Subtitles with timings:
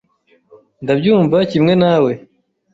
[0.83, 2.11] Ndabyumva kimwe nawe.